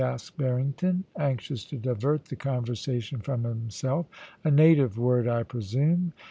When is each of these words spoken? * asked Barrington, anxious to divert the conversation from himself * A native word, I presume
* 0.01 0.01
asked 0.01 0.35
Barrington, 0.35 1.03
anxious 1.15 1.63
to 1.65 1.77
divert 1.77 2.25
the 2.25 2.35
conversation 2.35 3.19
from 3.19 3.43
himself 3.43 4.07
* 4.27 4.43
A 4.43 4.49
native 4.49 4.97
word, 4.97 5.27
I 5.27 5.43
presume 5.43 6.13